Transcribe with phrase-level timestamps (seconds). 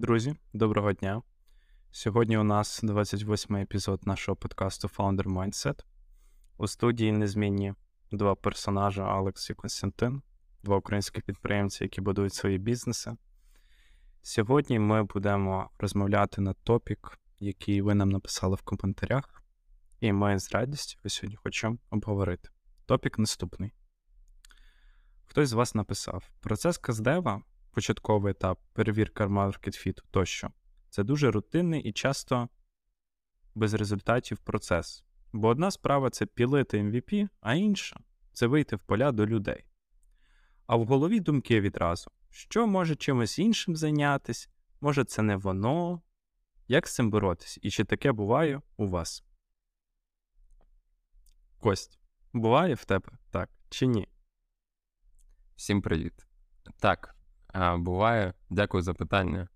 [0.00, 1.22] Друзі, доброго дня.
[1.90, 5.84] Сьогодні у нас 28 й епізод нашого подкасту Founder Mindset.
[6.56, 7.74] У студії незмінні
[8.12, 10.22] два персонажі Алекс і Константин,
[10.62, 13.16] два українські підприємці, які будують свої бізнеси.
[14.22, 19.42] Сьогодні ми будемо розмовляти на топік, який ви нам написали в коментарях,
[20.00, 22.48] і ми з радістю сьогодні хочемо обговорити.
[22.86, 23.72] Топік наступний.
[25.24, 27.42] Хтось з вас написав: процес каздева
[27.78, 30.50] початковий етап, перевірка маркетфіту тощо.
[30.90, 32.48] Це дуже рутинний і часто
[33.54, 35.04] без результатів процес.
[35.32, 38.00] Бо одна справа це пілити MVP, а інша
[38.32, 39.64] це вийти в поля до людей.
[40.66, 44.48] А в голові думки відразу, що може чимось іншим зайнятися,
[44.80, 46.02] може це не воно.
[46.68, 47.58] Як з цим боротись?
[47.62, 49.24] І чи таке буває у вас?
[51.58, 52.00] Кость,
[52.32, 54.08] буває в тебе так чи ні?
[55.56, 56.26] Всім привіт.
[56.78, 57.17] Так,
[57.52, 58.34] а, Буває.
[58.50, 59.48] Дякую за питання.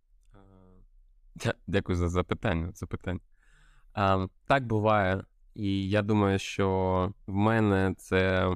[1.66, 2.72] Дякую за запитання.
[2.74, 3.20] запитання.
[3.92, 5.24] А, Так буває.
[5.54, 8.48] І я думаю, що в мене це.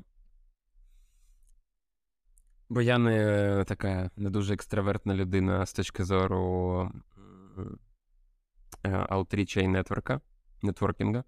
[2.68, 6.90] Бо я не така не дуже екстравертна людина з точки зору
[9.08, 10.20] аутріча і нетворка,
[10.62, 11.24] нетворкінга.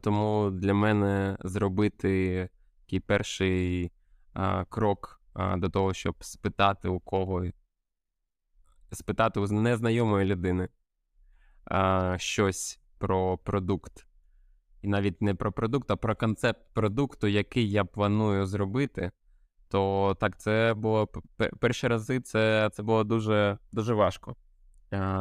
[0.00, 2.48] Тому для мене зробити
[2.80, 3.92] такий перший
[4.68, 5.17] крок
[5.56, 7.44] до того, щоб спитати у кого,
[8.92, 10.68] спитати у незнайомої людини
[12.16, 14.06] щось про продукт.
[14.82, 19.10] І навіть не про продукт, а про концепт продукту, який я планую зробити.
[19.68, 21.08] То так, це було
[21.60, 24.36] перші рази це це було дуже дуже важко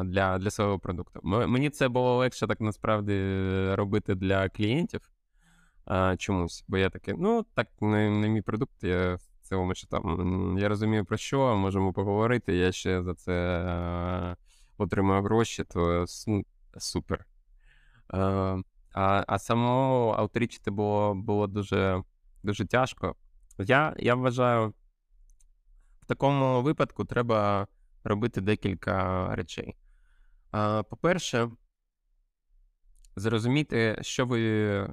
[0.04, 1.20] для для свого продукту.
[1.24, 3.14] Мені це було легше так насправді
[3.74, 5.12] робити для клієнтів
[6.18, 6.66] чомусь.
[6.68, 11.06] Бо я такий, ну так, не, не мій продукт, я цілому, що там я розумію
[11.06, 12.56] про що, можемо поговорити.
[12.56, 13.34] Я ще за це
[14.80, 16.46] е, гроші, то ну,
[16.78, 17.26] супер.
[18.14, 18.18] Е,
[18.94, 22.04] а а само ауторічити було було дуже
[22.44, 23.16] дуже тяжко.
[23.58, 24.74] Я, Я вважаю,
[26.02, 27.68] в такому випадку треба
[28.04, 29.76] робити декілька речей.
[30.56, 31.52] Е, по-перше,
[33.16, 34.90] зрозуміти, що ви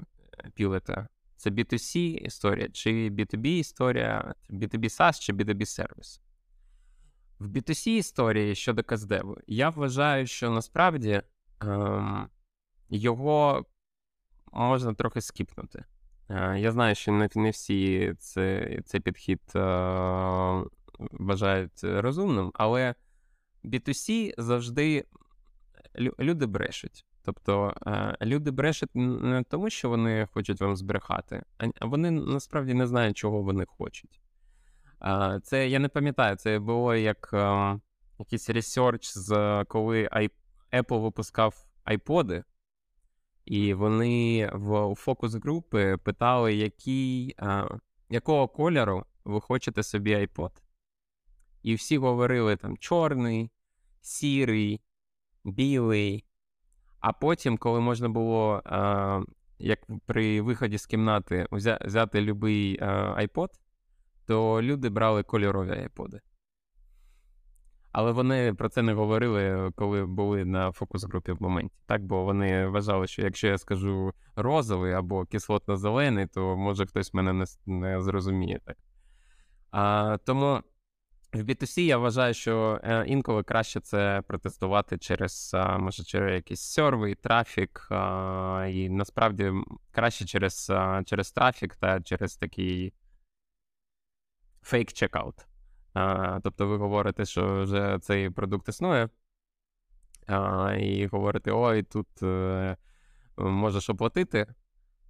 [0.55, 1.09] пілите.
[1.44, 6.21] Це B2C історія, чи B2B історія, B2B SaaS чи B2B сервіс.
[7.38, 11.22] В B2C історії щодо каздеву, я вважаю, що насправді
[11.60, 12.28] ем,
[12.91, 13.66] його
[14.53, 15.84] можна трохи скіпнути.
[16.28, 19.61] Е, я знаю, що не, не всі це, цей підхід е,
[20.99, 22.94] вважають розумним, але
[23.65, 25.05] B2C завжди
[26.19, 27.05] люди брешуть.
[27.25, 31.43] Тобто е, люди брешуть не тому, що вони хочуть вам збрехати,
[31.79, 34.21] а вони насправді не знають, чого вони хочуть.
[35.43, 37.81] Це я не пам'ятаю, це було як ем,
[38.19, 40.09] якийсь ресерч, з коли
[40.73, 42.45] Apple випускав айподи,
[43.45, 47.37] і вони в фокус групи питали, який,
[48.09, 50.51] якого кольору ви хочете собі iPod.
[51.62, 53.51] І всі говорили там чорний,
[54.01, 54.81] сірий,
[55.45, 56.25] білий.
[57.05, 59.23] А потім, коли можна було, е,
[59.59, 62.81] як при виході з кімнати, взяти будь-який
[63.27, 63.49] iPod,
[64.27, 66.21] то люди брали кольорові iPod.
[67.93, 71.75] Але вони про це не говорили, коли були на фокус-групі в моменті.
[71.87, 77.33] Так, бо вони вважали, що якщо я скажу розовий або кислотно-зелений, то може хтось мене
[77.33, 78.77] не, не зрозуміє так.
[79.71, 80.61] А, Тому
[81.34, 87.17] в B2C я вважаю, що е, інколи краще це протестувати через може через якийсь сервер,
[87.17, 87.89] трафік,
[88.71, 89.53] і насправді
[89.91, 90.73] краще через
[91.05, 92.93] через трафік та через такий
[94.62, 95.35] fake checkout.
[96.43, 99.09] Тобто ви говорите, що вже цей продукт існує,
[100.81, 102.77] і говорите, ой, тут е,
[103.37, 104.47] можеш оплатити,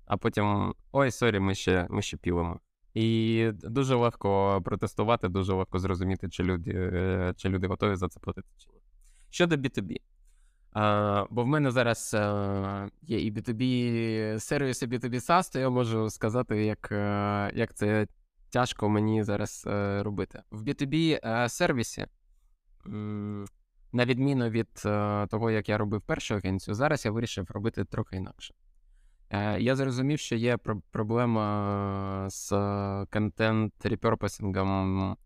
[0.07, 2.61] а потім ой, sorry, ми ще ми ще пілимо.
[2.95, 8.21] І дуже легко протестувати, дуже легко зрозуміти, чи люди е, чи люди готові за це
[8.21, 8.81] платити чи ні.
[9.31, 9.97] Щодо B2B.
[10.73, 15.71] А, Бо в мене зараз а, є і B2B сервіс, і B2B SaaS, то я
[15.71, 18.07] можу сказати, як е, як це
[18.51, 20.43] тяжко мені зараз а, е, робити.
[20.51, 21.19] В B2B
[21.49, 22.07] сервісі,
[23.93, 24.73] на відміну від
[25.31, 28.55] того, як я робив першу агенцію, зараз я вирішив робити трохи інакше.
[29.31, 30.57] Е, я зрозумів, що є
[30.91, 32.51] проблема з
[33.13, 35.17] контент реперпосингом,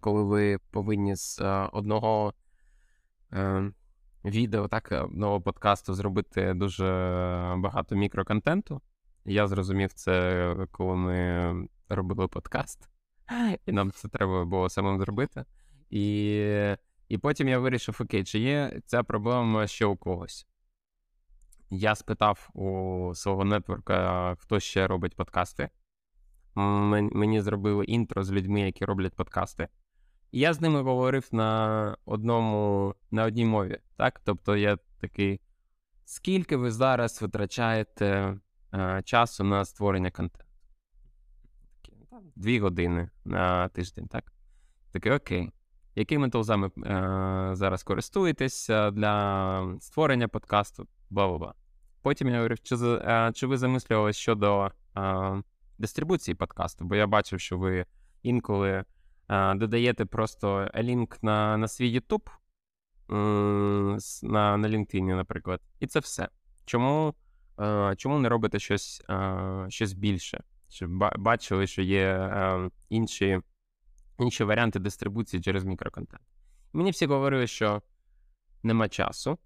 [0.00, 2.34] коли ви повинні з е, одного
[3.32, 3.72] е,
[4.24, 6.84] відео, так, одного подкасту зробити дуже
[7.56, 8.80] багато мікроконтенту.
[9.24, 12.88] Я зрозумів це, коли ми робили подкаст,
[13.66, 15.44] і нам це треба було самим зробити.
[15.90, 16.76] І
[17.08, 20.46] І потім я вирішив: окей, чи є ця проблема ще у когось.
[21.70, 25.68] Я спитав у свого нетворка, хто ще робить подкасти.
[26.54, 29.68] Мені зробили інтро з людьми, які роблять подкасти.
[30.32, 33.78] І я з ними говорив на одному, на одній мові.
[33.96, 34.20] Так?
[34.24, 35.40] Тобто я такий,
[36.04, 38.36] скільки ви зараз витрачаєте
[38.74, 40.46] е, часу на створення контенту?
[42.36, 44.32] Дві години на тиждень, так?
[44.92, 45.52] Такий, окей.
[45.94, 46.70] Якими тулзами е,
[47.52, 50.86] зараз користуєтесь для створення подкасту?
[51.10, 51.52] Бла-бла-бла.
[52.02, 55.42] Потім я говорив, чи, е, чи ви замислювали щодо е,
[55.78, 56.84] дистрибуції подкасту?
[56.84, 57.86] Бо я бачив, що ви
[58.22, 58.84] інколи
[59.28, 62.30] е, додаєте просто лінк на на свій YouTube
[64.22, 65.60] на на LinkedIn, наприклад.
[65.80, 66.28] І це все.
[66.64, 67.14] Чому
[67.60, 69.02] е, чому не робите щось
[69.68, 70.42] щось більше?
[70.68, 72.30] Щоб бачили, що є
[72.88, 73.40] інші
[74.18, 76.22] інші варіанти дистрибуції через мікроконтент.
[76.72, 77.82] Мені всі говорили, що
[78.62, 79.38] нема часу,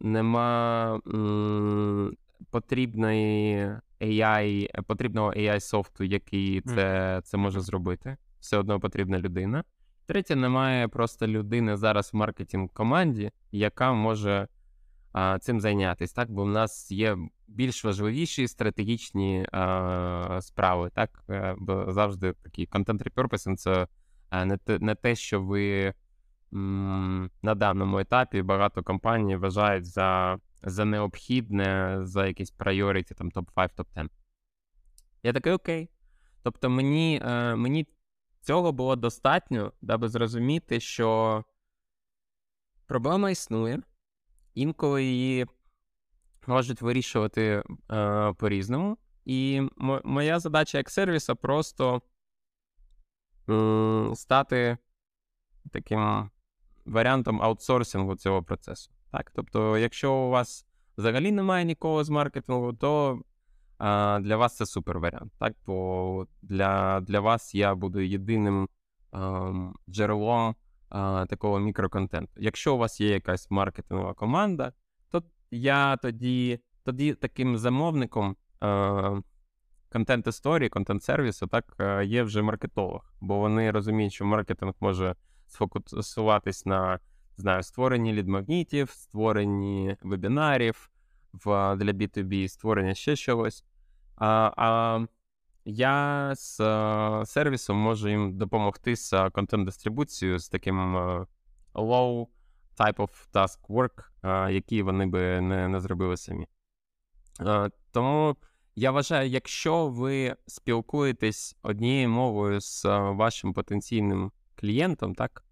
[0.00, 2.16] нема м,
[2.50, 3.70] потрібної
[4.00, 8.16] AI, потрібного AI софту, який це, це може зробити.
[8.40, 9.64] Все одно потрібна людина.
[10.06, 14.48] Третє, немає просто людини зараз в маркетинг команді, яка може
[15.12, 16.14] а, цим зайнятися.
[16.14, 17.16] Так, бо в нас є
[17.48, 20.90] більш важливіші стратегічні а, справи.
[20.94, 23.86] Так, е, бо завжди такий контент repurposing— це
[24.44, 25.94] не те, не те, що ви
[27.42, 34.08] на даному етапі багато компаній вважають за за необхідне, за якісь прайоріті, там топ-5, топ-10.
[35.22, 35.90] Я такий окей.
[36.42, 37.86] Тобто, мені, е, мені
[38.40, 41.44] цього було достатньо, даби зрозуміти, що
[42.86, 43.82] проблема існує,
[44.54, 45.46] інколи її
[46.46, 48.98] можуть вирішувати е, по-різному.
[49.24, 49.62] І
[50.04, 52.02] моя задача як сервіса просто
[53.48, 54.78] м- стати
[55.72, 56.30] таким
[56.86, 58.90] варіантом аутсорсингу цього процесу.
[59.12, 59.32] Так?
[59.34, 60.66] Тобто, якщо у вас
[60.98, 63.20] взагалі немає нікого з маркетингу, то
[63.78, 65.32] а, для вас це супер варіант.
[65.38, 65.54] Так?
[65.66, 68.68] Бо для для вас я буду єдиним
[69.12, 69.52] а,
[69.88, 70.54] джерелом
[70.88, 72.32] а, такого мікроконтенту.
[72.36, 74.72] Якщо у вас є якась маркетингова команда,
[75.10, 78.36] то я тоді тоді таким замовником
[79.92, 85.14] контент історії, контент-сервісу, так є вже маркетолог, бо вони розуміють, що маркетинг може
[85.46, 87.00] сфокусуватись на
[87.36, 90.90] знаю, створенні лідмагнітів, створенні вебінарів
[91.32, 93.64] в, для B2B, створення ще чогось.
[94.16, 95.00] А а
[95.64, 101.26] я з а, сервісом можу їм допомогти з контент-дистрибуцією, з таким а,
[101.74, 102.26] low
[102.78, 106.46] type of task work, який вони би не, не зробили самі.
[107.92, 108.36] Тому
[108.76, 115.44] я вважаю, якщо ви спілкуєтесь однією мовою з вашим потенційним клієнтом, так,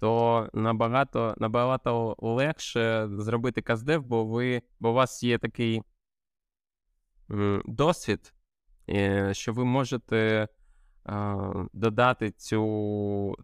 [0.00, 5.82] то набагато набагато легше зробити каздев, бо ви, бо у вас є такий
[7.64, 8.34] досвід,
[8.88, 10.48] е, що ви можете
[11.72, 13.36] додати цю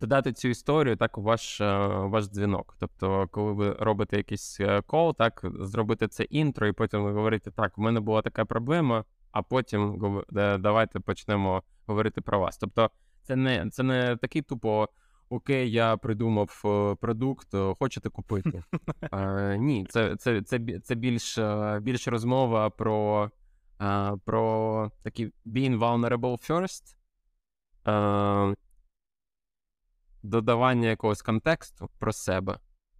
[0.00, 2.76] додати цю історію так у ваш е, ваш дзвінок.
[2.78, 7.50] Тобто, коли ви робите якийсь е, кол, так, зробити це інтро, і потім ви говорите,
[7.50, 10.22] так, в мене була така проблема, а потім
[10.58, 12.58] давайте почнемо говорити про вас.
[12.58, 12.90] Тобто,
[13.30, 14.88] це не це не такий тупо
[15.28, 18.64] окей, я придумав е, продукт, е, хочете купити.
[19.10, 23.30] А, Ні, це це, це, це більш е, більш розмова про
[24.24, 26.96] про такий being vulnerable first,
[27.84, 28.54] а,
[30.22, 32.58] додавання якогось контексту про себе,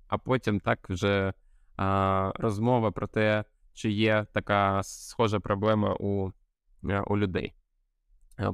[0.08, 1.32] а потім так вже
[1.76, 6.32] а, розмова про те, чи є така схожа проблема у,
[7.06, 7.54] у людей.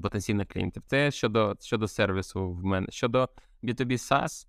[0.02, 0.82] Потенційних клієнтів.
[0.86, 2.86] Це щодо щодо сервісу в мене.
[2.90, 3.28] Щодо
[3.62, 4.46] B2B SaaS,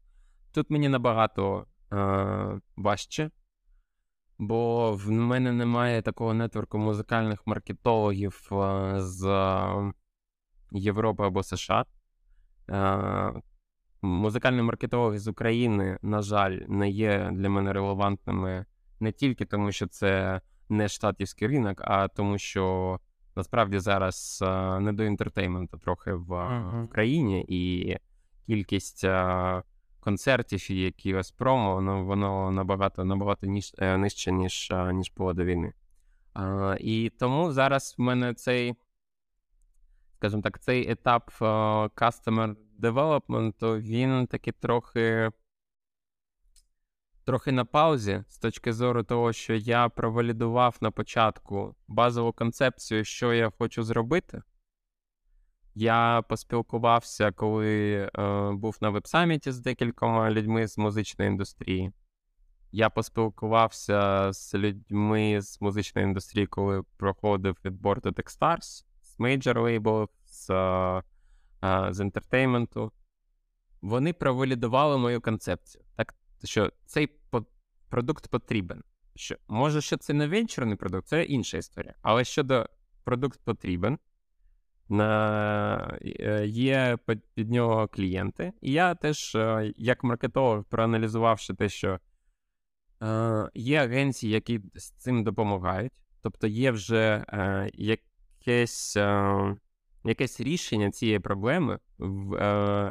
[0.52, 3.32] тут мені набагато е, важче,
[4.38, 9.24] бо в мене немає такого нетворку музикальних маркетологів е, з
[10.72, 11.86] Європи або США.
[12.70, 13.42] Е,
[14.02, 18.66] Музикальні маркетологи з України, на жаль, не є для мене релевантними
[19.00, 23.00] не тільки тому, що це не штатівський ринок, а тому, що
[23.38, 26.84] насправді зараз е, не до інтертейменту трохи в, uh-huh.
[26.84, 27.98] в країні і
[28.46, 29.64] кількість а,
[30.00, 35.46] концертів і якихось промо, воно воно набагато набагато ніж, е, нижче, ніж ніж було до
[35.46, 35.74] війни.
[36.34, 38.74] А, І тому зараз в мене цей,
[40.16, 45.32] скажімо так, цей етап customer development, він таки трохи.
[47.28, 53.34] Трохи на паузі з точки зору того, що я провалідував на початку базову концепцію, що
[53.34, 54.42] я хочу зробити.
[55.76, 61.92] Я поспілкувався, коли е, був на веб-саміті з декількома людьми з музичної індустрії.
[62.72, 70.10] Я поспілкувався з людьми з музичної індустрії, коли проходив відбор до Techstars, з мейджор лейблів,
[70.26, 71.04] з, е,
[71.64, 72.92] е, з ентертейменту.
[73.82, 75.84] Вони провалідували мою концепцію.
[75.96, 77.17] Так, що цей
[77.90, 78.84] продукт потрібен.
[79.16, 81.96] Що, Може, що це не венчурний продукт, це інша історія.
[82.02, 82.70] Але щодо
[83.04, 83.98] продукт потрібен,
[84.90, 86.98] на, е, є
[87.34, 88.54] під нього клієнти.
[88.62, 92.00] І я теж, е, як маркетолог, проаналізувавши те, що
[93.04, 95.94] е, є агенції, які з цим допомагають.
[96.22, 97.26] Тобто є вже
[97.74, 98.98] якесь
[100.04, 101.80] якесь рішення цієї проблеми,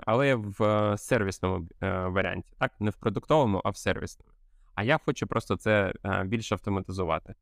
[0.07, 2.81] але в сервісному варіанті, так?
[2.81, 4.36] Не в продуктовому, а в сервісному.
[4.77, 5.93] А я хочу просто це
[6.25, 7.35] більше автоматизувати.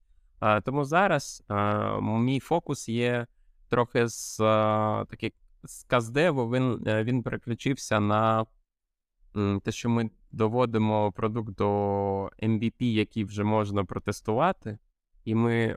[0.64, 1.44] Тому зараз
[2.02, 3.26] мій фокус є
[3.68, 4.38] трохи з
[5.10, 5.32] таких
[5.64, 6.50] з кастдеву.
[6.50, 8.46] Він е, він переключився на
[9.62, 11.70] те, що ми доводимо продукт до
[12.26, 14.78] MVP, який вже можна протестувати,
[15.24, 15.76] і ми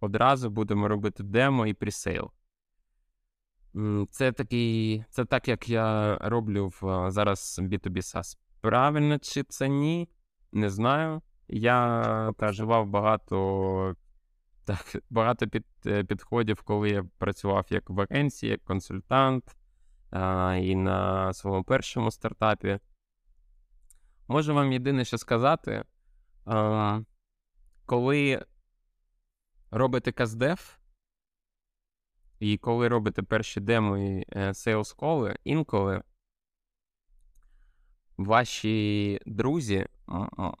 [0.00, 2.30] одразу будемо робити демо і presale.
[4.10, 8.38] Це такий, це так, як я роблю в зараз B2B SaaS.
[8.60, 10.08] Правильно чи це ні?
[10.54, 11.22] Не знаю.
[11.48, 13.96] Я проживав багато
[14.64, 19.56] так, багато під, е, підходів, коли я працював як в агенції, як консультант
[20.10, 22.78] а, і на своєму першому стартапі.
[24.28, 25.84] Можу вам єдине що сказати,
[26.44, 27.00] а,
[27.86, 28.44] коли
[29.70, 30.78] робите кастдев,
[32.38, 36.02] і коли робите перші демо і sales коли інколи
[38.16, 39.86] ваші друзі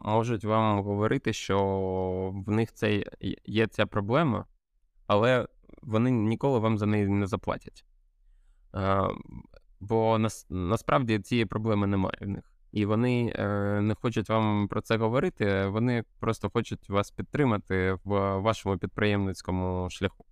[0.00, 3.04] можуть вам говорити, що в них це
[3.44, 4.44] є ця проблема,
[5.06, 5.46] але
[5.82, 7.84] вони ніколи вам за неї не заплатять.
[9.80, 10.18] Бо
[10.50, 12.50] насправді цієї проблеми немає в них.
[12.72, 13.48] І вони е,
[13.80, 20.24] не хочуть вам про це говорити, вони просто хочуть вас підтримати в вашому підприємницькому шляху.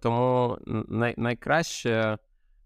[0.00, 0.58] Тому
[1.16, 2.18] найкраще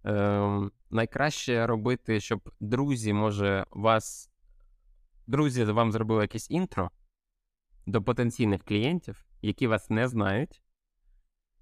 [0.04, 4.28] ем, найкраще робити, щоб друзі, може, вас.
[5.26, 6.90] Друзі вам зробили якесь інтро
[7.87, 10.62] до потенційних клієнтів, які вас не знають.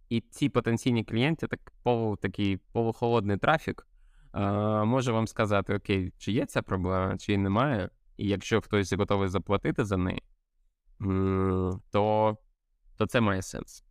[0.09, 3.87] І ці потенційні клієнти, так полу, такий полухолодний трафік,
[4.35, 4.41] е,
[4.85, 7.91] може вам сказати: Окей, чи є ця проблема, чи немає.
[8.17, 10.23] І якщо хтось готовий заплатити за неї,
[11.91, 12.37] то
[12.97, 13.85] то це має сенс.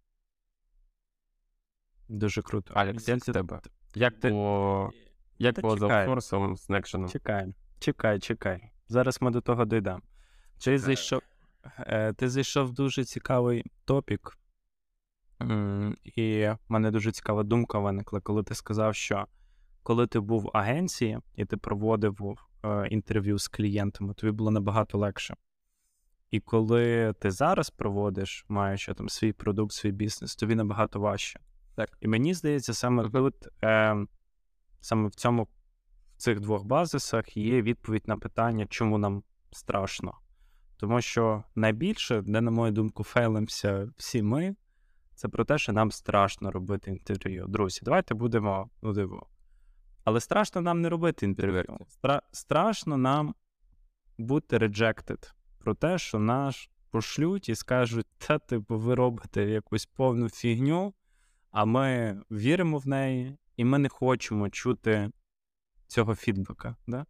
[2.07, 2.73] Дуже круто.
[2.73, 3.61] Алекс, як тебе?
[3.95, 4.29] Як ти...
[4.29, 4.91] було
[5.39, 7.09] як Та було з аутсорсом з Некшеном?
[7.09, 8.71] Чекай, чекай, чекай.
[8.87, 10.01] Зараз ми до того дійдемо.
[10.63, 11.21] Ти зайшов
[11.79, 14.37] е, ти зайшов в дуже цікавий топік,
[16.03, 19.27] і в мене дуже цікава думка виникла, коли ти сказав, що
[19.83, 24.97] коли ти був в агенції і ти проводив е, інтерв'ю з клієнтами, тобі було набагато
[24.97, 25.35] легше.
[26.31, 31.39] І коли ти зараз проводиш, маючи там свій продукт, свій бізнес, тобі набагато важче.
[31.79, 31.97] Так.
[32.01, 33.35] І мені здається, саме тут.
[33.63, 34.05] Е,
[34.81, 40.13] саме в цьому в цих двох базисах є відповідь на питання, чому нам страшно.
[40.77, 44.55] Тому що найбільше, де, на мою думку, фейлимося всі ми,
[45.15, 47.45] це про те, що нам страшно робити інтерв'ю.
[47.47, 49.29] Друзі, давайте будемо ну, диво.
[50.03, 51.77] Але страшно нам не робити інтерв'ю.
[52.01, 53.35] Стра- страшно нам
[54.17, 55.33] бути rejected.
[55.59, 60.93] Про те, що наш пошлють і скажуть, та типу, ви робите якусь повну фігню,
[61.51, 65.11] а ми віримо в неї і ми не хочемо чути
[65.87, 66.75] цього фідбека.
[66.87, 67.05] Да?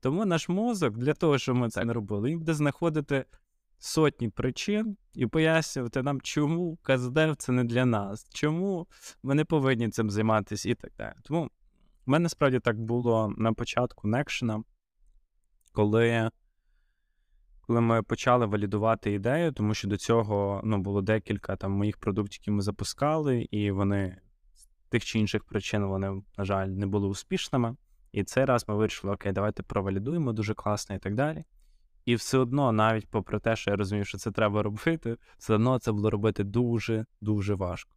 [0.00, 3.24] Тому наш мозок для того, щоб ми це не робили, він буде знаходити
[3.78, 8.86] сотні причин і пояснювати нам, чому КЗД це не для нас, чому
[9.22, 11.14] ми не повинні цим займатися і так далі.
[11.22, 11.50] Тому
[12.06, 14.62] в мене справді так було на початку Некшена,
[15.72, 16.30] коли.
[17.70, 22.40] Коли ми почали валідувати ідею, тому що до цього ну, було декілька там моїх продуктів,
[22.42, 24.16] які ми запускали, і вони
[24.54, 27.76] з тих чи інших причин вони, на жаль, не були успішними.
[28.12, 31.44] І цей раз ми вирішили, окей, давайте провалідуємо, дуже класно і так далі.
[32.04, 35.78] І все одно, навіть попри те, що я розумію, що це треба робити, все одно
[35.78, 37.96] це було робити дуже-дуже важко.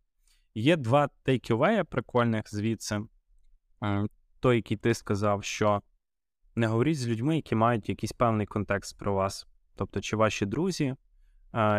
[0.56, 3.02] Є два тейківея прикольних звідси.
[4.40, 5.82] Той, який ти сказав, що
[6.56, 9.48] не говоріть з людьми, які мають якийсь певний контекст про вас.
[9.76, 10.96] Тобто, чи ваші друзі,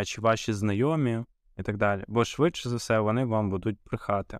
[0.04, 1.24] чи ваші знайомі
[1.58, 2.04] і так далі.
[2.08, 4.38] Бо швидше за все, вони вам будуть брехати.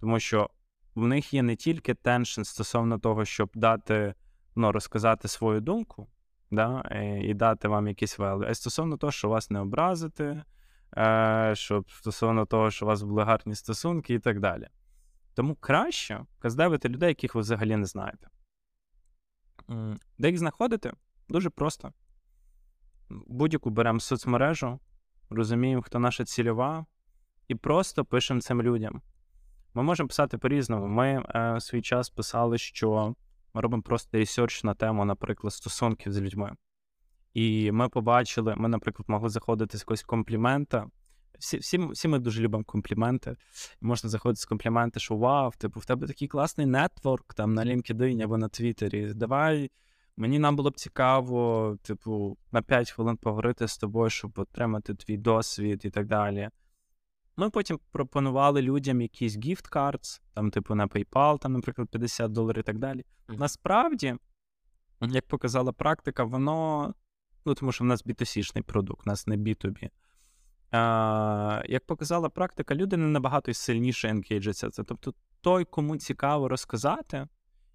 [0.00, 0.50] Тому що
[0.94, 4.14] в них є не тільки теншн стосовно того, щоб дати,
[4.56, 6.08] ну, розказати свою думку,
[6.50, 10.42] да, е, і дати вам якісь вели, а й стосовно того, що вас не образити,
[10.96, 14.68] е, щоб стосовно того, що у вас були гарні стосунки і так далі.
[15.34, 18.28] Тому краще каздевити людей, яких ви взагалі не знаєте.
[20.18, 20.92] Де їх знаходити?
[21.28, 21.92] Дуже просто.
[23.26, 24.78] Будь-яку беремо соцмережу,
[25.30, 26.86] розуміємо, хто наша цільова,
[27.48, 29.02] і просто пишемо цим людям.
[29.74, 30.86] Ми можемо писати по-різному.
[30.86, 33.14] Ми е, в свій час писали, що
[33.54, 36.52] ми робимо просто ресерч на тему, наприклад, стосунків з людьми.
[37.34, 40.86] І ми побачили, ми, наприклад, могли заходити з якогось комплімента.
[41.38, 43.36] Всі всі, всі ми дуже любимо компліменти.
[43.80, 48.24] Можна заходити з компліменти, що вау, типу, в тебе такий класний нетворк там на LinkedIn
[48.24, 49.14] або на Твіттері.
[49.14, 49.70] Давай,
[50.16, 55.16] мені нам було б цікаво, типу, на 5 хвилин поговорити з тобою, щоб отримати твій
[55.16, 56.50] досвід і так далі.
[57.36, 62.60] Ми потім пропонували людям якісь gift cards, там, типу, на PayPal, там, наприклад, 50 доларів
[62.60, 63.04] і так далі.
[63.28, 64.16] Насправді,
[65.00, 66.94] як показала практика, воно.
[67.44, 69.90] Ну, тому що в нас B2C-шний продукт, у нас не B2B.
[70.70, 74.82] А, Як показала практика, люди не набагато сильніше енгейджаться.
[74.82, 77.28] Тобто той, кому цікаво розказати,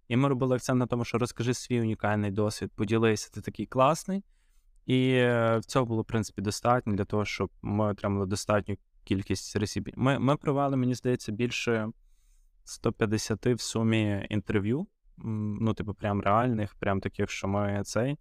[0.08, 4.24] і ми робили акцент на тому, що розкажи свій унікальний досвід, поділися, ти такий класний.
[4.86, 5.28] І
[5.66, 9.94] цього було, в принципі, достатньо для того, щоб ми отримали достатню кількість ресібів.
[9.98, 11.90] Ми ми провели, мені здається, більше
[12.64, 14.88] 150 в сумі інтерв'ю.
[15.18, 18.18] Ну, типу, прям реальних, прям таких, що ми цей.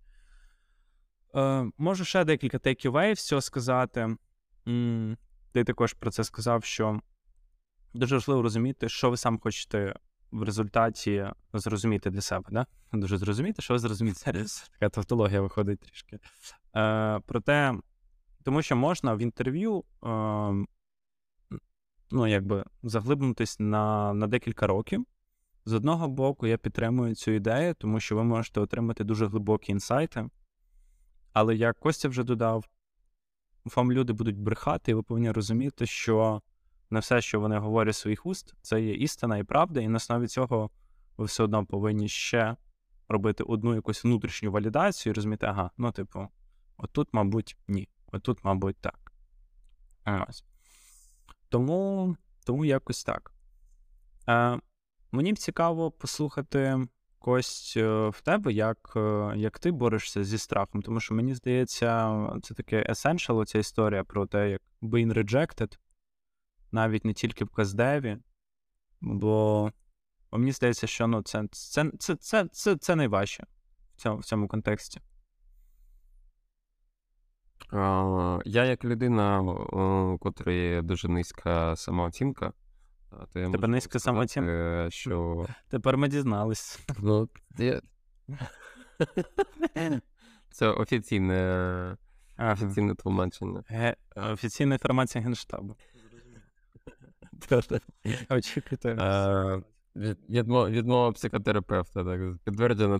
[1.34, 4.16] Е, Можу ще декілька take-away всього сказати.
[5.52, 7.00] Ти також про це сказав, що
[7.94, 9.94] дуже важливо розуміти, що ви сам хочете
[10.36, 12.44] в результаті зрозуміти для себе.
[12.50, 12.66] Да?
[12.92, 14.44] Дуже зрозуміти, що ви зрозумієте.
[14.72, 16.18] Така тавтологія виходить трішки.
[16.76, 17.74] Е, Проте,
[18.42, 20.08] тому що можна в інтерв'ю е,
[22.10, 25.06] ну, якби заглибнутись на, на декілька років.
[25.64, 30.28] З одного боку, я підтримую цю ідею, тому що ви можете отримати дуже глибокі інсайти.
[31.32, 32.64] Але як Костя вже додав,
[33.76, 36.42] вам люди будуть брехати, і ви повинні розуміти, що
[36.90, 40.26] не все, що вони говорять своїх уст, це є істина і правда, і на основі
[40.26, 40.70] цього
[41.16, 42.56] ви все одно повинні ще
[43.08, 46.28] робити одну якусь внутрішню валідацію і розуміти, ага, ну, типу,
[46.76, 49.12] отут, мабуть, ні, отут, мабуть, так.
[50.28, 50.44] Ось.
[51.48, 53.32] Тому тому якось так.
[54.28, 54.60] Е,
[55.12, 56.86] Мені б цікаво послухати
[57.18, 60.82] Кость е, в тебе, як е, як ти борешся зі страхом.
[60.82, 65.78] Тому що мені здається, це таке essential, ця історія про те, як being rejected,
[66.72, 68.18] навіть не тільки в Каздеві.
[69.00, 69.72] Бо
[70.32, 73.46] мені здається, що ну, це це, це, це, це, це найважче
[73.96, 75.00] в цьому, в цьому контексті.
[78.44, 82.52] Я, як людина, у котрої дуже низька самооцінка,
[83.32, 84.86] то я Тебе низька самооцінка?
[84.90, 85.46] що...
[85.68, 86.80] Тепер ми дізнались.
[86.98, 87.80] Ну, я...
[90.50, 91.96] Це офіційне
[92.38, 93.62] офіційне тлумачення.
[94.16, 95.76] Офіційна інформація Генштабу.
[98.30, 98.94] Очікуйте.
[99.96, 102.98] Відмова, психотерапевта, так, підтверджена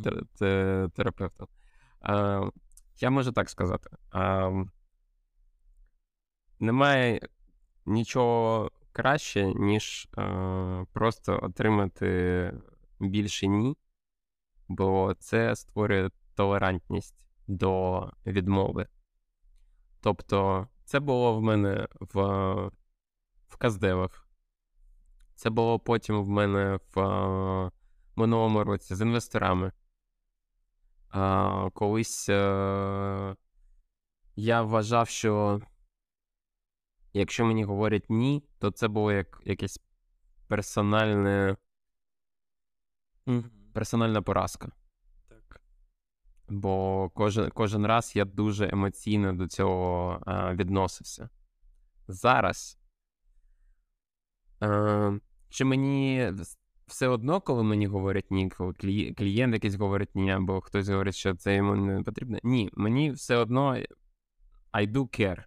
[0.89, 1.49] терапевтом.
[3.01, 3.91] Я можу так сказати.
[6.61, 7.21] Немає
[7.87, 10.09] нічого краще, ніж
[10.93, 12.53] просто отримати
[13.01, 13.77] більше ні,
[14.69, 18.87] бо це створює толерантність до відмови.
[20.01, 22.23] Тобто, це було в мене в
[23.49, 24.26] в Каздевах.
[25.37, 27.71] Це було потім в мене в а,
[28.17, 29.73] минулому році з інвесторами.
[31.11, 33.37] А, Колись а, е,
[34.37, 35.61] я вважав, що
[37.13, 39.81] якщо мені говорять ні, то це було як якесь
[40.49, 41.57] персональне.
[43.73, 44.73] Персональна поразка.
[45.29, 45.61] Так.
[46.49, 51.29] Бо кожен кожен раз я дуже емоційно до цього а, відносився.
[52.09, 52.79] Зараз.
[54.61, 56.33] А, чи мені
[56.87, 58.73] все одно, коли мені говорять ні, коли
[59.17, 62.39] клієнт якийсь говорить ні, або хтось говорить, що це йому не потрібно.
[62.43, 63.77] Ні, мені все одно
[64.73, 65.45] I do care.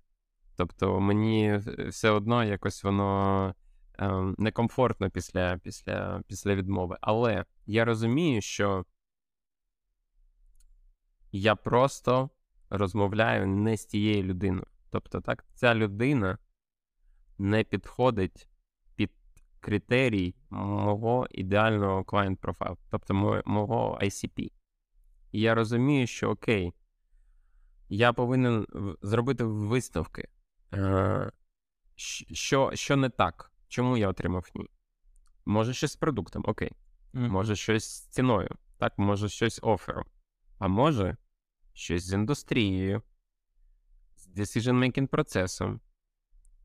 [0.56, 3.56] Тобто мені все одно якось воно
[3.98, 6.98] ем, некомфортно після, після, після відмови.
[7.02, 8.86] Але я розумію, що
[11.32, 12.30] я просто
[12.70, 14.68] розмовляю не з тією людиною.
[14.90, 16.38] Тобто, так, ця людина
[17.38, 18.50] не підходить
[19.60, 23.14] критерій мого ідеального client profile, тобто
[23.46, 24.52] мого ICP.
[25.32, 26.74] І я розумію, що окей,
[27.90, 28.68] я повинен
[29.02, 30.28] зробити висновки,
[30.74, 31.32] е,
[31.96, 34.70] що що не так, чому я отримав ні.
[35.46, 36.72] Може, щось з продуктом, окей.
[37.14, 37.30] Mm.
[37.30, 40.06] Може, щось з ціною, так, може, щось з офером,
[40.60, 41.18] а може,
[41.74, 43.02] щось з індустрією,
[44.16, 45.82] з decision-making процесом,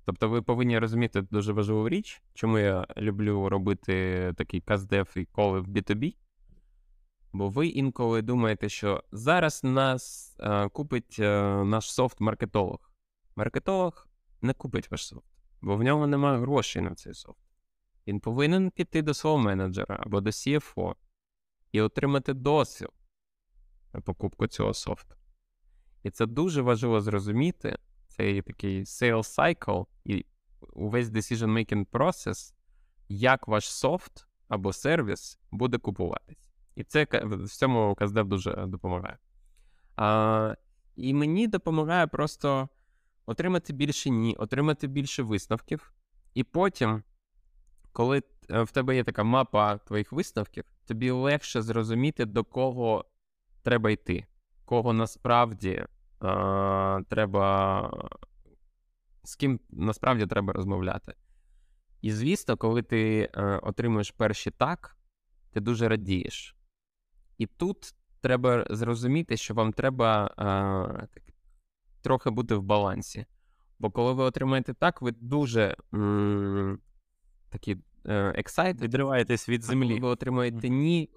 [0.04, 5.60] Тобто ви повинні розуміти дуже важливу річ, чому я люблю робити такий каздев і коли
[5.60, 6.14] в B2B.
[7.32, 12.78] Бо ви інколи думаєте, що зараз нас е, купить е, наш софт-маркетолог.
[13.36, 14.08] Маркетолог
[14.42, 15.26] не купить ваш софт,
[15.60, 17.38] бо в нього немає грошей на цей софт.
[18.06, 20.94] Він повинен піти до свого менеджера або до CFO
[21.72, 22.90] і отримати дозвіл
[23.92, 25.14] на покупку цього софту.
[26.02, 27.78] І це дуже важливо зрозуміти.
[28.16, 30.26] Цей такий sales cycle і
[30.72, 32.54] увесь decision-making процес,
[33.08, 36.52] як ваш софт або сервіс буде купуватись.
[36.74, 39.18] І це в цьому Каздев дуже допомагає.
[39.96, 40.54] А,
[40.96, 42.68] І мені допомагає просто
[43.26, 45.92] отримати більше ні, отримати більше висновків.
[46.34, 47.02] І потім,
[47.92, 53.04] коли е, в тебе є така мапа твоїх висновків, тобі легше зрозуміти, до кого
[53.62, 54.26] треба йти,
[54.64, 55.84] кого насправді
[57.08, 57.90] треба,
[59.22, 61.14] з ким насправді треба розмовляти.
[62.00, 64.96] І звісно, коли ти е, отримуєш перші так,
[65.52, 66.56] ти дуже радієш.
[67.38, 70.34] І тут треба зрозуміти, що вам треба
[71.14, 71.22] так,
[72.02, 73.26] трохи бути в балансі.
[73.78, 76.78] Бо коли ви отримаєте так, ви дуже м-
[77.50, 78.80] такі excited.
[78.80, 79.86] Відриваєтесь від землі.
[79.86, 81.10] А коли ви отримаєте ні.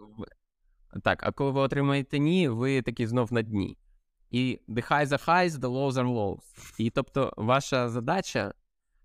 [1.04, 3.78] Так, а коли ви отримаєте ні, ви такі знов на дні.
[4.32, 6.74] І the highs are highs, the lows are lows.
[6.78, 8.54] І тобто, ваша задача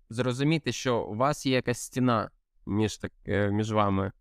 [0.09, 2.29] зрозуміти, що у вас є якась стіна
[2.65, 4.11] між так, е, між вами.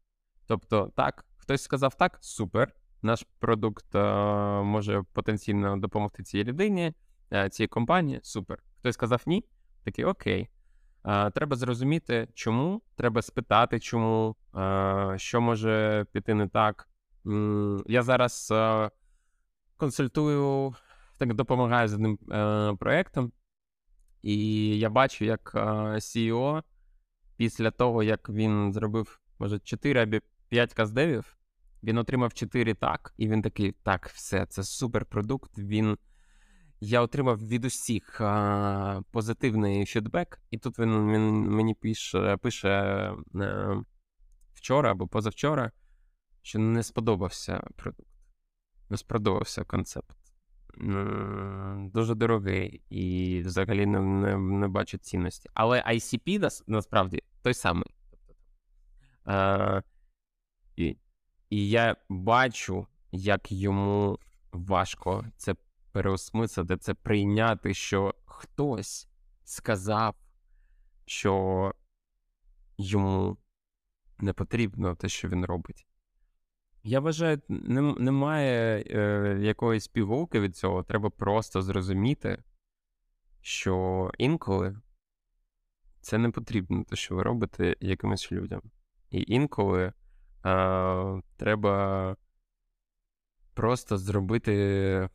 [0.46, 6.94] Тобто, так, хтось сказав так, супер наш продукт а, може потенційно допомогти цій людині,
[7.30, 8.20] а, цій компанії.
[8.22, 8.62] Супер.
[8.78, 9.44] Хтось сказав ні,
[9.84, 10.48] такий окей.
[11.02, 14.36] А, Треба зрозуміти, чому, треба спитати, чому,
[15.16, 16.88] що може піти не так.
[17.86, 18.52] Я зараз
[19.76, 20.74] консультую,
[21.26, 23.32] так допомагаю з одним е, проєктом,
[24.22, 25.54] і я бачу, як
[25.94, 26.62] CEO
[27.36, 30.16] після того, як він зробив, може, 4 або
[30.48, 31.36] 5 каздевів,
[31.82, 35.58] він отримав 4 так, і він такий: так, все, це супер продукт.
[35.58, 35.98] Він.
[36.84, 42.68] Я отримав від усіх а, позитивний фідбек, і тут він, він мені пише пише
[43.34, 43.82] е,
[44.54, 45.72] вчора або позавчора,
[46.42, 48.10] що не сподобався продукт,
[48.90, 50.21] не сподобався концепт.
[51.92, 55.50] Дуже дорогий і взагалі не не, не бачу цінності.
[55.54, 57.94] Але ICP насправді той самий.
[59.28, 59.82] Е,
[60.76, 60.96] і
[61.50, 64.18] і я бачу, як йому
[64.52, 65.54] важко це
[65.92, 69.08] переосмислити, це прийняти, що хтось
[69.44, 70.14] сказав,
[71.06, 71.74] що
[72.78, 73.36] йому
[74.18, 75.86] не потрібно те, що він робить.
[76.84, 80.82] Я вважаю, немає е, якоїсь пігулки від цього.
[80.82, 82.42] Треба просто зрозуміти,
[83.40, 84.76] що інколи
[86.00, 88.62] це не потрібно, те, що ви робите якимось людям.
[89.10, 89.92] І інколи
[90.42, 92.16] а, Треба
[93.54, 95.08] просто зробити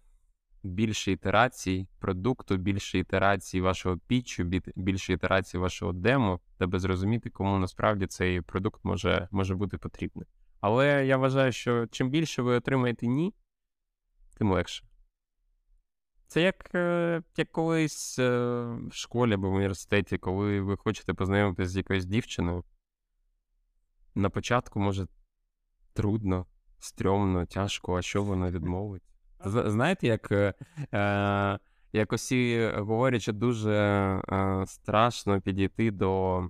[0.64, 4.44] більше ітерацій продукту, більше ітерацій вашого пічу,
[4.76, 10.28] більше ітерацій вашого демо, треба зрозуміти, кому насправді цей продукт може може бути потрібний.
[10.62, 13.34] Але я вважаю, що чим більше ви отримаєте ні,
[14.38, 14.86] тим легше.
[16.28, 18.30] Це як е, як колись е,
[18.90, 22.64] в школі або в університеті, коли ви хочете познайомитися з якоюсь дівчиною.
[24.16, 25.08] На початку може
[25.94, 26.46] трудно,
[26.80, 29.04] стрьомно, тяжко, а що вона відмовить?
[29.46, 30.54] Знаєте, як е,
[30.94, 31.60] е,
[31.94, 36.44] як усі говорять, що дуже е, страшно підійти до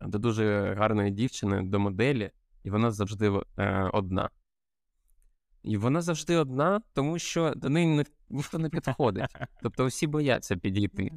[0.00, 2.30] до дуже гарної дівчини, до моделі,
[2.68, 4.30] і вона завжди е, одна.
[5.62, 9.36] І вона завжди одна, тому що до неї не, ніхто не підходить.
[9.62, 11.12] Тобто усі бояться підійти.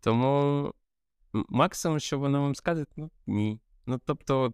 [0.00, 0.74] Тому
[1.32, 3.60] максимум, що вона вам скаже, ну ні.
[3.86, 4.52] Ну, тобто,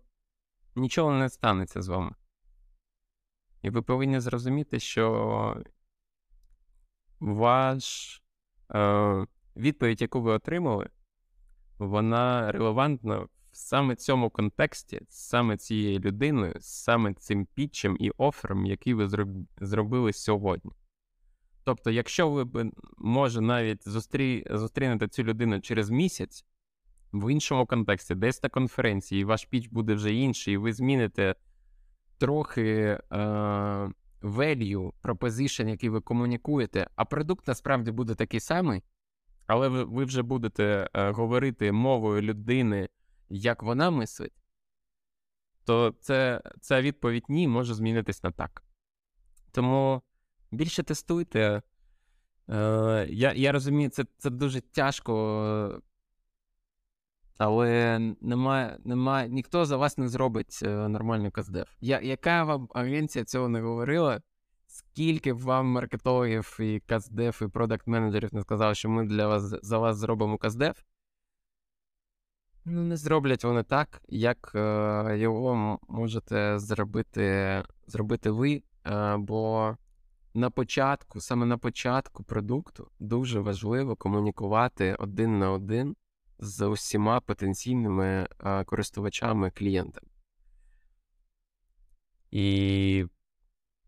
[0.74, 2.14] нічого не станеться з вами.
[3.62, 5.64] І ви повинні зрозуміти, що
[7.20, 8.22] ваш
[8.74, 10.90] е, відповідь, яку ви отримали,
[11.78, 19.08] вона релевантна саме цьому контексті, саме цією людиною, саме цим пітчем і офером, який ви
[19.60, 20.72] зробили сьогодні.
[21.64, 24.46] Тобто, якщо ви може навіть зустрі...
[24.50, 26.44] зустрінете цю людину через місяць,
[27.12, 31.34] в іншому контексті, десь на конференції, і ваш піч буде вже інший, і ви зміните
[32.18, 33.00] трохи е,
[34.22, 38.82] value, proposition, який ви комунікуєте, а продукт насправді буде такий самий,
[39.46, 42.88] але ви, ви вже будете е, говорити мовою людини,
[43.28, 44.42] як вона мислить,
[45.64, 48.62] то це, ця відповідь ні може змінитись на так.
[49.52, 50.02] Тому
[50.50, 51.62] більше тестуйте.
[52.50, 55.82] Е, Я я розумію, це це дуже тяжко,
[57.38, 61.66] але немає, немає, ніхто за вас не зробить е, нормальний каздев.
[61.80, 64.20] Я, Яка вам агенція цього не говорила?
[64.66, 69.96] Скільки вам маркетологів і каздев, і продакт-менеджерів не сказали, що ми для вас за вас
[69.96, 70.84] зробимо каздев?
[72.66, 78.62] Ну, не зроблять вони так, як е, його можете зробити зробити ви.
[78.86, 79.76] Е, бо
[80.34, 85.96] на початку, саме на початку продукту, дуже важливо комунікувати один на один
[86.38, 90.08] з усіма потенційними е, користувачами клієнтами.
[92.30, 93.06] І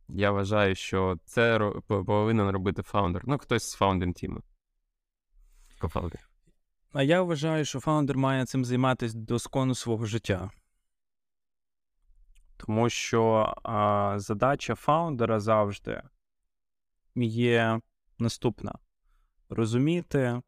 [0.08, 3.22] я вважаю, що це повинен робити фаундер.
[3.26, 4.40] Ну, хтось з founding тіму.
[5.78, 6.35] Кофаундер.
[6.96, 10.50] А я вважаю, що фаундер має цим займатися до скону свого життя.
[12.56, 16.02] Тому що а, задача фаундера завжди
[17.16, 17.80] є
[18.18, 18.78] наступна:
[19.48, 20.42] розуміти,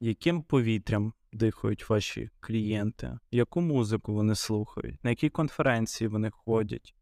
[0.00, 6.94] яким повітрям дихають ваші клієнти, яку музику вони слухають, на які конференції вони ходять.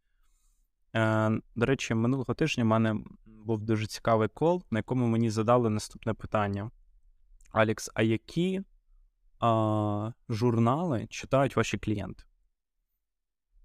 [0.96, 2.96] Е, До речі, минулого тижня в мене
[3.26, 6.70] був дуже цікавий кол, на якому мені задали наступне питання.
[7.52, 8.62] Алікс, а які
[9.40, 12.24] а, журнали читають ваші клієнти?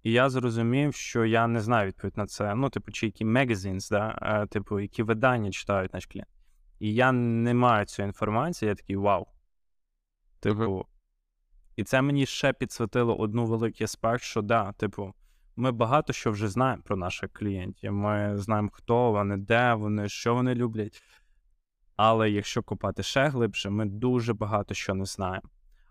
[0.04, 2.56] І я зрозумів, що я не знаю відповідь на це.
[2.56, 4.46] Ну, типу, чи які magazines, да?
[4.46, 6.32] типу, які видання читають наші клієнти.
[6.80, 9.28] І я не маю цієї інформації, я такий вау.
[10.40, 10.86] Типу, uh-huh.
[11.76, 15.14] і це мені ще підсвітило одну великий аспект, що да, типу,
[15.56, 17.94] ми багато що вже знаємо про наших клієнтів.
[17.94, 21.02] Ми знаємо, хто вони, де вони, що вони люблять.
[21.96, 25.50] Але якщо копати ще глибше, ми дуже багато що не знаємо.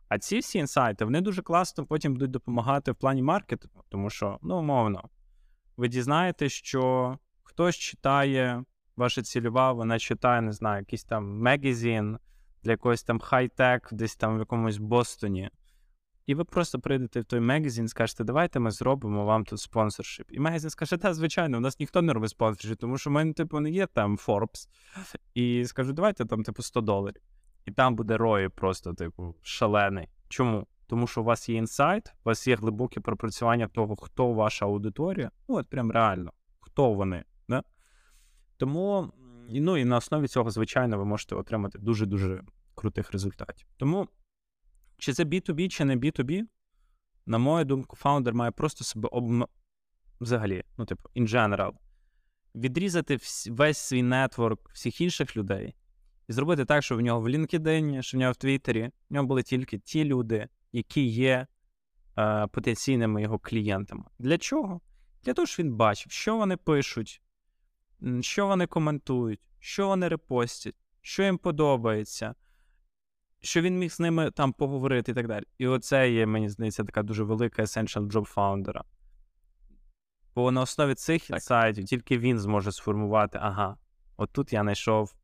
[0.09, 4.39] А ці всі інсайти вони дуже класно потім будуть допомагати в плані маркетингу, тому що,
[4.43, 5.09] ну, умовно,
[5.77, 8.65] ви дізнаєтесь, що хтось читає,
[8.97, 12.19] ваша цільова, вона читає, не знаю, якийсь там магазин
[12.63, 15.51] для якогось там хай-тек, десь там в якомусь Бостоні.
[16.31, 20.27] І ви просто прийдете в той магазин, скажете, давайте ми зробимо вам тут спонсоршип.
[20.31, 23.33] І магазин скаже, так, звичайно, у нас ніхто не робить спонсоршип, тому що в мене,
[23.33, 24.69] типу, не є там Forbes.
[25.35, 27.23] І скажу, давайте там, типу, 100 доларів.
[27.65, 30.09] І там буде рой просто, типу, шалений.
[30.29, 30.67] Чому?
[30.87, 35.31] Тому що у вас є інсайт, у вас є глибоке пропрацювання того, хто ваша аудиторія.
[35.49, 37.25] Ну, от прям реально, хто вони.
[37.49, 37.63] Да?
[38.57, 39.13] Тому,
[39.49, 42.43] ну і на основі цього, звичайно, ви можете отримати дуже-дуже
[42.75, 43.67] крутих результатів.
[43.77, 44.09] Тому,
[45.01, 46.43] чи це B2B, чи не B2B,
[47.27, 49.49] на мою думку, фаундер має просто себе об...
[50.21, 51.73] взагалі, ну, типу, in general,
[52.55, 55.75] відрізати весь свій нетворк всіх інших людей
[56.29, 59.27] і зробити так, щоб в нього в LinkedIn, що в нього в Твіттері, в нього
[59.27, 61.47] були тільки ті люди, які є
[62.19, 64.05] е, потенційними його клієнтами.
[64.19, 64.81] Для чого?
[65.23, 67.23] Для того, щоб він бачив, що вони пишуть,
[68.21, 72.35] що вони коментують, що вони репостять, що їм подобається,
[73.43, 75.45] що він міг з ними там поговорити і так далі.
[75.59, 78.85] І оце є, мені здається, така дуже велика essential job фаундера.
[80.35, 83.77] Бо на основі цих інсайтів тільки він зможе сформувати, ага,
[84.17, 85.15] отут я знайшов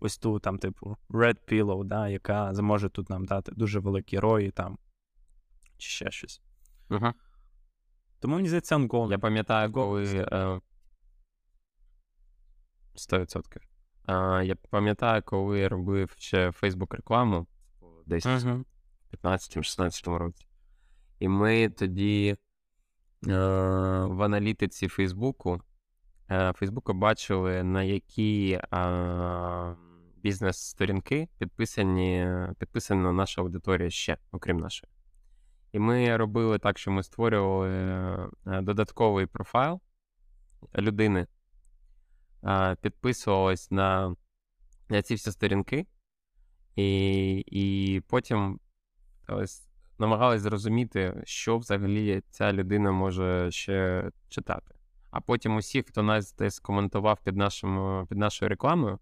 [0.00, 4.50] ось ту там, типу, Red Pillow, да, яка зможе тут нам дати дуже великі рої
[4.50, 4.78] там,
[5.78, 6.42] чи ще щось.
[6.90, 7.12] Угу.
[8.20, 9.10] Тому мені здається, ongoing.
[9.10, 10.04] Я пам'ятаю, коли.
[10.32, 10.60] Е...
[12.96, 13.75] 100%.
[14.08, 17.46] Я пам'ятаю, коли я робив ще Facebook рекламу
[18.06, 18.64] десь uh-huh.
[19.12, 20.46] в 15-16 році.
[21.18, 22.36] І ми тоді
[23.26, 23.36] е,
[24.04, 25.60] в аналітиці Фейсбуку
[26.30, 29.76] е, Фейсбуку бачили, на які е,
[30.16, 34.92] бізнес-сторінки підписані, підписана наша аудиторія ще, окрім нашої.
[35.72, 38.28] І ми робили так, що ми створювали е,
[38.62, 39.80] додатковий профайл
[40.78, 41.26] людини,
[42.80, 44.16] підписувались на
[44.88, 45.86] на ці всі сторінки,
[46.76, 48.60] і і потім
[49.28, 54.74] ось, намагались зрозуміти, що взагалі ця людина може ще читати.
[55.10, 58.98] А потім усі, хто нас десь коментував під нашим, під нашою рекламою,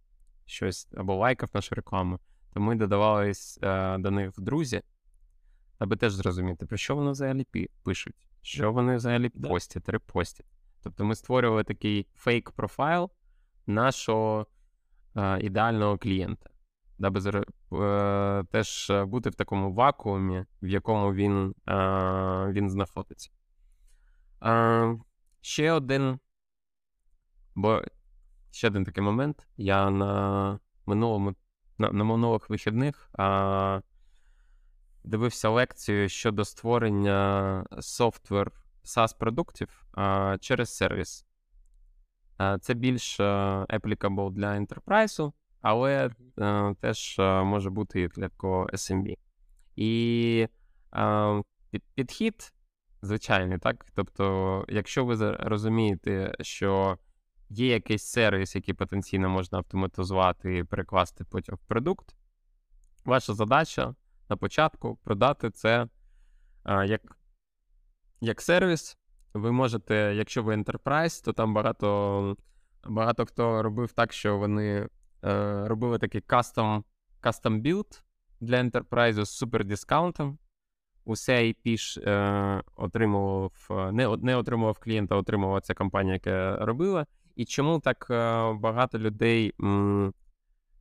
[0.47, 2.19] щось або лайкав нашу рекламу,
[2.53, 4.83] то ми додавались е, до них в друзі,
[5.79, 7.47] аби теж зрозуміти, про що вони взагалі
[7.83, 10.47] пишуть, що вони взагалі постять, репостять.
[10.83, 13.11] Тобто ми створювали такий фейк-профайл
[13.67, 14.47] нашого
[15.17, 16.51] е, ідеального клієнта,
[16.99, 17.21] даби
[17.73, 21.75] е, теж бути в такому вакуумі, в якому він е,
[22.53, 23.31] він знаходиться.
[24.45, 24.99] Е,
[25.41, 26.19] ще один,
[27.55, 27.83] бо
[28.51, 29.47] ще один такий момент.
[29.57, 31.35] Я на минулому
[31.79, 33.81] на, на минулих вихідних а,
[35.05, 38.53] дивився лекцію щодо створення софтвер
[38.85, 39.87] SaaS продуктів
[40.41, 41.27] через сервіс.
[42.61, 45.33] Це більш applicable для enterprise,
[45.65, 49.17] але е, теж е, може бути і для такого SMB.
[49.77, 50.49] І
[50.97, 51.43] е,
[51.95, 52.53] підхід
[53.03, 53.87] звичайний, так?
[53.95, 56.99] Тобто, якщо ви розумієте, що
[57.51, 62.17] є якийсь сервіс, який потенційно можна автоматизувати і перекласти потім в продукт,
[63.05, 63.95] ваша задача
[64.29, 65.89] на початку продати це
[66.67, 67.19] як
[68.21, 68.99] як сервіс.
[69.35, 72.37] Ви можете, якщо ви Enterprise, то там багато
[72.87, 74.89] багато хто робив так, що вони
[75.25, 76.83] е, робили такий custom,
[77.23, 78.03] custom build
[78.41, 80.39] для Enterprise з супер дискаунтом.
[81.05, 83.53] Усе IP е, отримував,
[83.93, 87.07] не не отримував клієнта, отримувала ця компанія, яка робила.
[87.37, 90.15] І чому так е, багато людей м,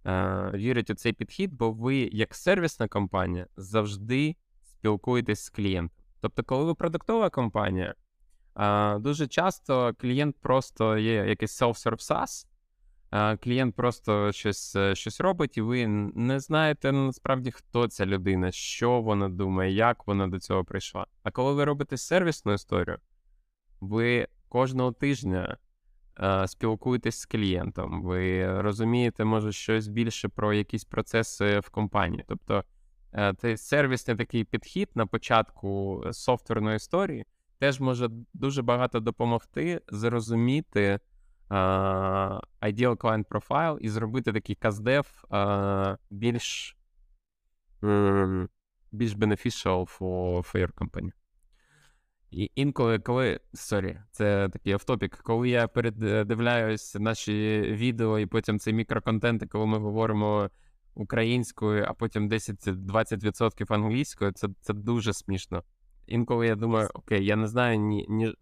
[0.05, 1.53] е, вірять у цей підхід?
[1.53, 6.05] Бо ви, як сервісна компанія, завжди спілкуєтесь з клієнтом.
[6.21, 7.95] Тобто, коли ви продуктова компанія,
[8.99, 12.47] дуже часто клієнт просто є якийсь self-serve SaaS,
[13.37, 19.29] клієнт просто щось щось робить, і ви не знаєте насправді, хто ця людина, що вона
[19.29, 21.05] думає, як вона до цього прийшла.
[21.23, 22.97] А коли ви робите сервісну історію,
[23.81, 25.57] ви кожного тижня
[26.19, 32.25] е, спілкуєтесь з клієнтом, ви розумієте, може, щось більше про якісь процеси в компанії.
[32.27, 32.63] Тобто
[33.13, 37.25] е, цей сервісний такий підхід на початку софтверної історії
[37.63, 40.99] теж може дуже багато допомогти зрозуміти.
[42.61, 45.23] Ideal Client Profile і зробити такий каздев
[46.09, 46.77] більш
[48.91, 51.11] більш beneficial for, for your company.
[52.31, 53.39] І інколи, коли.
[53.53, 55.17] Sorry, це такий off-topic.
[55.17, 60.49] Коли я передивляюсь наші відео і потім цей мікроконтент, коли ми говоримо
[60.95, 65.63] українською, а потім 10-20% англійською, це це дуже смішно.
[66.07, 68.33] Інколи я думаю, okay, я не знаю ні, ні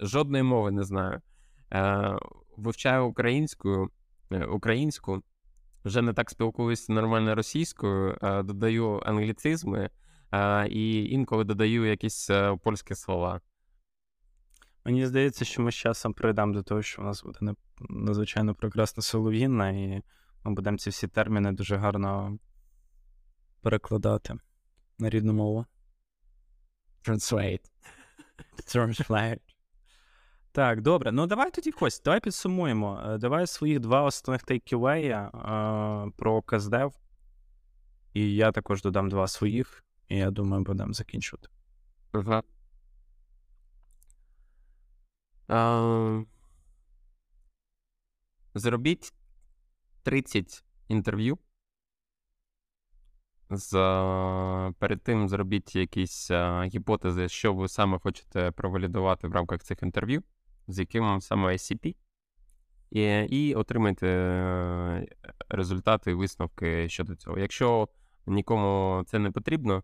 [0.00, 1.20] жодної мови не знаю.
[1.72, 2.18] Е,
[2.56, 3.90] Вивчаю українською,
[4.30, 5.22] е, українську,
[5.84, 9.90] вже не так спілкуюся нормально російською, е, додаю англіцизми
[10.68, 12.30] і інколи додаю якісь
[12.62, 13.40] польські слова.
[14.84, 17.54] Мені здається, що ми з часом прийдемо до того, що у нас буде
[17.88, 20.02] надзвичайно прекрасна солов'їнна, і
[20.44, 22.38] ми будемо ці всі терміни дуже гарно
[23.62, 24.34] перекладати
[24.98, 25.66] на рідну мову.
[27.02, 27.70] Translate.
[28.66, 29.40] Translate.
[30.52, 31.12] Так, добре.
[31.12, 33.02] Ну давай тоді Кость, давай підсумуємо.
[33.06, 36.94] Е, давай своїх два основних тейківея е, про Каздев.
[38.14, 41.48] І я також додам два своїх, і я думаю, будемо закінчувати.
[42.12, 42.42] Ага.
[45.48, 46.26] Uh,
[48.54, 49.12] зробіть
[50.02, 51.38] 30 інтерв'ю.
[53.50, 53.72] З,
[54.78, 60.22] Перед тим зробіть якісь а, гіпотези, що ви саме хочете провалідувати в рамках цих інтерв'ю
[60.70, 61.94] з яким саме ICP,
[62.90, 65.06] і і отримайте е,
[65.48, 67.38] результати і висновки щодо цього.
[67.38, 67.88] Якщо
[68.26, 69.82] нікому це не потрібно,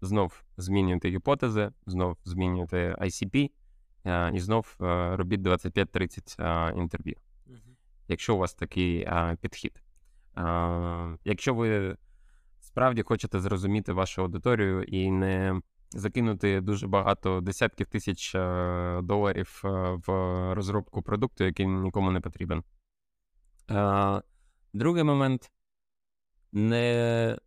[0.00, 3.50] знов змінюйте гіпотези, знов змінюйте ICP
[4.04, 7.16] е, і знов е, робіть 25-30 інтерв'ю.
[8.08, 9.08] Якщо у вас такий
[9.40, 9.82] підхід.
[11.24, 11.96] Якщо ви
[12.70, 19.68] справді хочете зрозуміти вашу аудиторію і не закинути дуже багато десятків тисяч е, доларів е,
[20.06, 20.12] в
[20.54, 22.64] розробку продукту, який нікому не потрібен.
[23.70, 24.22] Е,
[24.72, 25.50] другий момент.
[26.52, 27.38] Не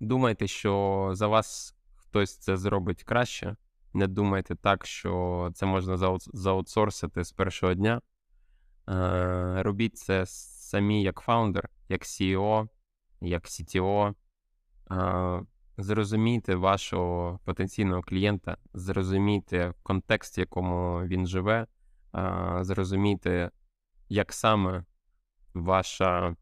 [0.00, 3.56] думайте, що за вас хтось це зробить краще.
[3.94, 8.00] Не думайте так, що це можна заутсорсити з першого дня.
[9.62, 12.68] Робіть це самі як фаундер, як CEO,
[13.26, 14.14] як CTO
[15.78, 21.66] зрозуміти вашого потенційного клієнта, зрозуміти контекст, в якому він живе,
[22.60, 23.50] зрозуміти,
[24.08, 24.84] як саме
[25.54, 26.36] ваша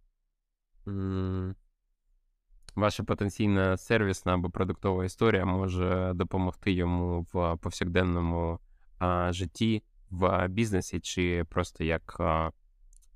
[2.75, 8.59] ваша потенційна сервісна або продуктова історія може допомогти йому в повсякденному
[9.31, 12.21] житті, в бізнесі чи просто як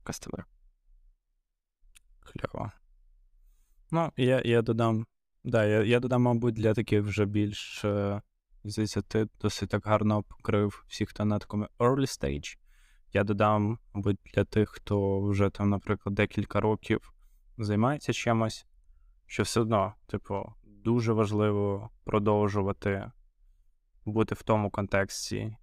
[0.03, 0.47] кастомер.
[2.21, 2.73] Кльово.
[3.91, 5.07] Ну, я я додам
[5.45, 8.23] Да, я я додам, мабуть, для таких вже більш е,
[8.65, 12.59] здається, ти досить так гарно покрив всіх, хто на такому early stage.
[13.13, 17.13] Я додам, мабуть, для тих, хто вже там, наприклад, декілька років
[17.59, 18.67] займається чимось,
[19.27, 23.11] що все одно, типу, дуже важливо продовжувати
[24.05, 25.57] бути в тому контексті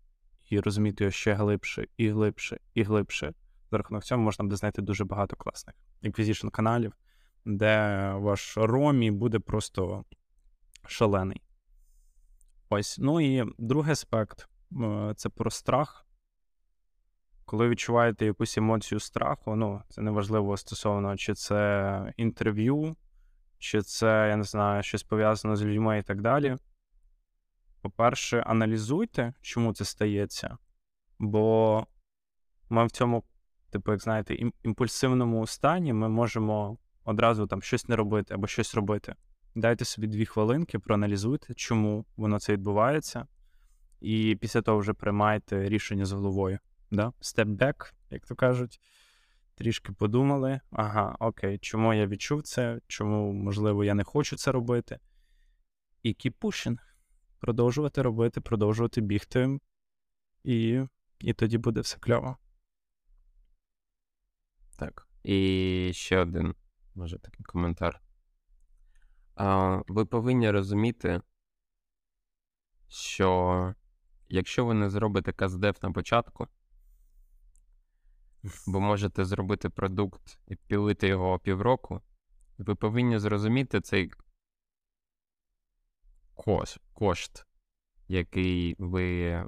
[0.49, 3.33] і розуміти його ще глибше, і глибше, і глибше.
[3.71, 6.93] За рахунок цього можна буде знайти дуже багато класних acquisition каналів
[7.45, 10.05] де ваш ромі буде просто
[10.87, 11.41] шалений.
[12.69, 12.97] Ось.
[12.99, 14.49] Ну і другий аспект
[15.15, 16.05] це про страх.
[17.45, 22.95] коли відчуваєте якусь емоцію страху, ну, це неважливо стосовно, чи це інтерв'ю,
[23.59, 26.57] чи це, я не знаю, щось пов'язане з людьми і так далі.
[27.81, 30.57] По-перше, аналізуйте, чому це стається,
[31.19, 31.87] бо
[32.69, 33.23] ми в цьому,
[33.69, 39.15] типу, як знаєте, імпульсивному стані ми можемо одразу там щось не робити або щось робити.
[39.55, 43.27] Дайте собі дві хвилинки, проаналізуйте, чому воно це відбувається,
[44.01, 46.59] і після того вже приймайте рішення з головою.
[46.91, 47.13] Да?
[47.21, 48.79] Step back, як то кажуть.
[49.55, 54.99] Трішки подумали, ага, окей, чому я відчув це, чому, можливо, я не хочу це робити.
[56.03, 56.77] І keep pushing.
[57.39, 59.59] Продовжувати робити, продовжувати бігти,
[60.43, 60.81] і
[61.19, 62.37] і тоді буде все кльово.
[64.77, 65.07] Так.
[65.23, 66.55] І ще один,
[66.95, 68.01] може, такий коментар.
[69.35, 71.21] А, Ви повинні розуміти,
[72.87, 73.73] що
[74.29, 76.47] якщо ви не зробите каздев на початку,
[78.67, 82.01] бо можете зробити продукт і пілити його півроку,
[82.57, 84.11] ви повинні зрозуміти цей
[86.93, 87.45] кошт,
[88.07, 89.45] який ви е,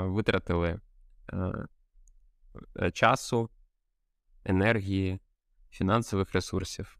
[0.00, 0.80] витратили
[1.32, 1.66] е,
[2.76, 3.50] е, часу,
[4.44, 5.20] енергії,
[5.70, 6.98] фінансових ресурсів.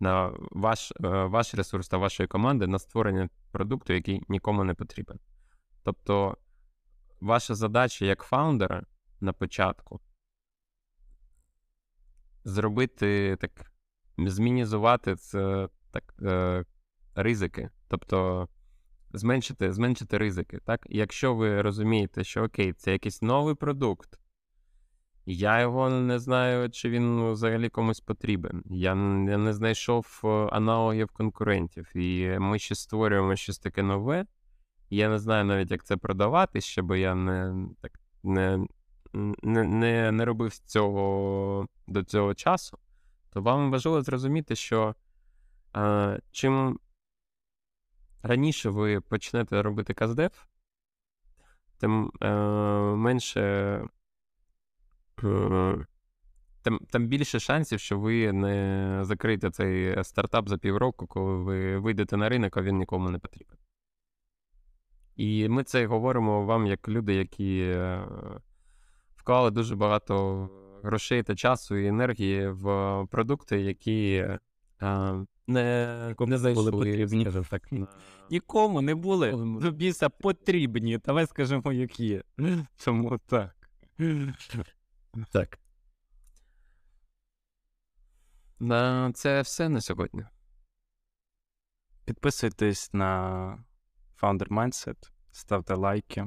[0.00, 5.18] На ваш ваш ресурс та вашої команди на створення продукту, який нікому не потрібен.
[5.82, 6.36] Тобто,
[7.20, 8.82] ваша задача як фаундера
[9.20, 10.00] на початку
[12.44, 13.72] зробити так,
[14.18, 16.64] змінізувати це так, е,
[17.14, 18.48] ризики, тобто
[19.12, 20.58] зменшити зменшити ризики.
[20.58, 20.80] Так?
[20.86, 24.18] Якщо ви розумієте, що окей, це якийсь новий продукт,
[25.26, 28.62] я його не знаю, чи він взагалі комусь потрібен.
[28.70, 34.26] Я, не знайшов е, аналогів конкурентів, і ми ще створюємо щось таке нове.
[34.90, 37.92] Я не знаю навіть, як це продавати, ще бо я не так
[38.22, 38.66] не
[39.42, 42.78] не, не, не робив цього до цього часу,
[43.30, 44.94] то вам важливо зрозуміти, що
[45.76, 46.78] е, чим
[48.22, 50.46] раніше ви почнете робити каздев,
[51.78, 52.30] тим е,
[52.96, 53.84] менше.
[55.24, 55.86] Е,
[56.64, 62.16] Тим, тим більше шансів, що ви не закриєте цей стартап за півроку, коли ви вийдете
[62.16, 63.56] на ринок, а він нікому не потрібен.
[65.16, 68.02] І ми це говоримо вам як люди, які е,
[69.16, 70.48] вклали дуже багато
[70.82, 72.66] грошей та часу і енергії в
[73.10, 74.26] продукти, які
[74.78, 77.24] а, е, не не зайшли, потрібні.
[77.86, 77.96] так.
[78.30, 80.98] Нікому не були до біса потрібні.
[80.98, 82.22] Давай скажемо, які.
[82.84, 83.54] Тому так.
[85.30, 85.58] Так.
[88.58, 90.24] На Це все на сьогодні.
[92.04, 93.64] Підписуйтесь на
[94.22, 96.26] Founder Mindset, ставте лайки.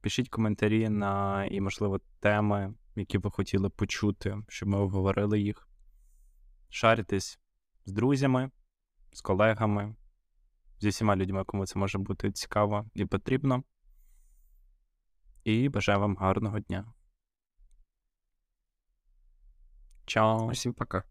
[0.00, 5.68] Пишіть коментарі на і, можливо, теми, які ви хотіли почути, щоб ми обговорили їх.
[6.68, 7.38] Шаритесь
[7.86, 8.50] з друзями,
[9.12, 9.96] з колегами,
[10.80, 13.64] зі всіма людьми, кому це може бути цікаво і потрібно.
[15.44, 16.92] І бажаю вам гарного дня.
[20.06, 20.48] Чао.
[20.48, 21.02] Всім пока.